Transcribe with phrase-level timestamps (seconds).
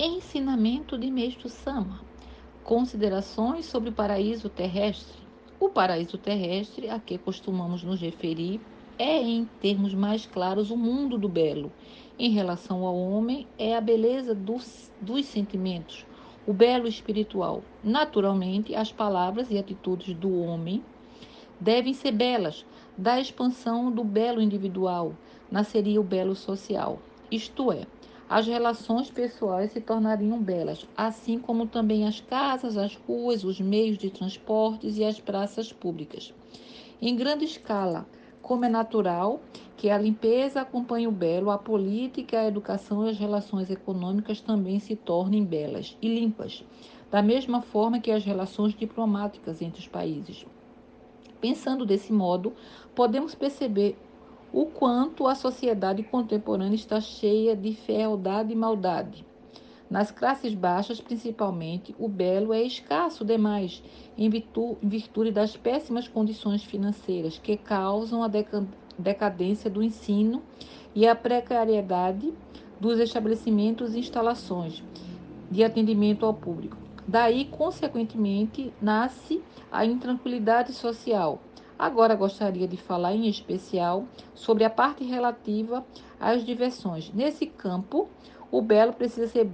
[0.00, 2.00] Ensinamento de Mestre Sama.
[2.62, 5.18] Considerações sobre o paraíso terrestre.
[5.58, 8.60] O paraíso terrestre, a que costumamos nos referir,
[8.96, 11.72] é, em termos mais claros, o mundo do belo.
[12.16, 16.06] Em relação ao homem, é a beleza dos, dos sentimentos,
[16.46, 17.64] o belo espiritual.
[17.82, 20.80] Naturalmente, as palavras e atitudes do homem
[21.58, 22.64] devem ser belas.
[22.96, 25.12] Da expansão do belo individual,
[25.50, 27.00] nasceria o belo social.
[27.32, 27.84] Isto é,
[28.28, 33.96] as relações pessoais se tornariam belas, assim como também as casas, as ruas, os meios
[33.96, 36.34] de transportes e as praças públicas.
[37.00, 38.06] Em grande escala,
[38.42, 39.40] como é natural
[39.76, 44.78] que a limpeza acompanhe o belo, a política, a educação e as relações econômicas também
[44.78, 46.64] se tornem belas e limpas,
[47.10, 50.44] da mesma forma que as relações diplomáticas entre os países.
[51.40, 52.52] Pensando desse modo,
[52.94, 53.96] podemos perceber
[54.52, 59.26] o quanto a sociedade contemporânea está cheia de fealdade e maldade.
[59.90, 63.82] Nas classes baixas, principalmente, o belo é escasso demais,
[64.18, 68.30] em virtude das péssimas condições financeiras que causam a
[68.98, 70.42] decadência do ensino
[70.94, 72.32] e a precariedade
[72.78, 74.82] dos estabelecimentos e instalações
[75.50, 76.76] de atendimento ao público.
[77.06, 81.40] Daí, consequentemente, nasce a intranquilidade social,
[81.78, 85.86] Agora gostaria de falar em especial sobre a parte relativa
[86.18, 87.12] às diversões.
[87.14, 88.08] Nesse campo,
[88.50, 89.48] o belo precisa ser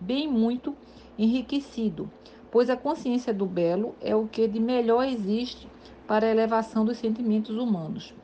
[0.00, 0.74] bem muito
[1.18, 2.10] enriquecido,
[2.50, 5.68] pois a consciência do belo é o que de melhor existe
[6.06, 8.14] para a elevação dos sentimentos humanos.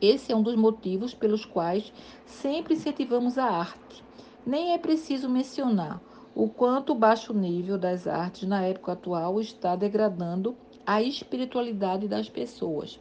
[0.00, 1.92] Esse é um dos motivos pelos quais
[2.26, 4.02] sempre incentivamos a arte.
[4.44, 6.00] Nem é preciso mencionar
[6.34, 12.28] o quanto o baixo nível das artes na época atual está degradando a espiritualidade das
[12.28, 13.00] pessoas.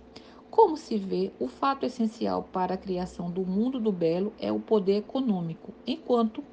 [0.49, 4.59] Como se vê, o fato essencial para a criação do mundo do belo é o
[4.59, 5.73] poder econômico.
[5.85, 6.43] Enquanto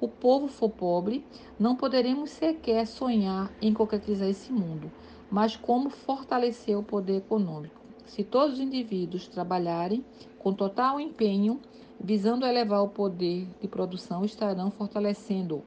[0.00, 1.24] o povo for pobre,
[1.58, 4.90] não poderemos sequer sonhar em concretizar esse mundo.
[5.30, 7.80] Mas como fortalecer o poder econômico?
[8.06, 10.04] Se todos os indivíduos trabalharem
[10.38, 11.60] com total empenho,
[12.00, 15.62] visando elevar o poder de produção, estarão fortalecendo.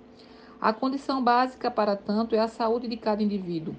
[0.59, 3.75] A condição básica para tanto é a saúde de cada indivíduo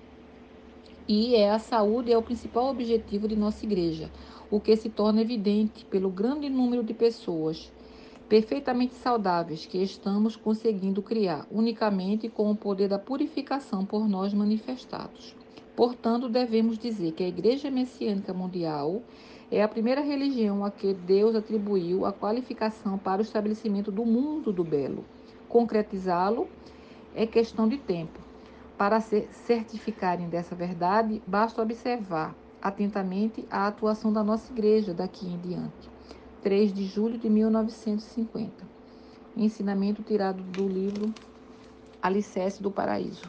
[1.12, 4.08] e é a saúde é o principal objetivo de nossa igreja,
[4.48, 7.72] o que se torna evidente pelo grande número de pessoas
[8.28, 15.34] perfeitamente saudáveis que estamos conseguindo criar, unicamente com o poder da purificação por nós manifestados.
[15.74, 19.02] Portanto, devemos dizer que a Igreja Messiânica Mundial
[19.50, 24.52] é a primeira religião a que Deus atribuiu a qualificação para o estabelecimento do mundo
[24.52, 25.04] do belo.
[25.48, 26.46] Concretizá-lo
[27.16, 28.29] é questão de tempo.
[28.80, 35.38] Para se certificarem dessa verdade, basta observar atentamente a atuação da nossa igreja daqui em
[35.38, 35.90] diante.
[36.40, 38.66] 3 de julho de 1950.
[39.36, 41.14] Ensinamento tirado do livro
[42.00, 43.28] Alicerce do Paraíso.